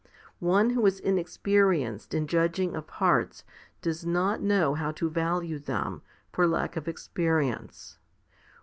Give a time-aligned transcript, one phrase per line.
[0.39, 3.43] One who is inexperienced in judging of hearts
[3.83, 7.99] does not know how to value them, for lack of experience.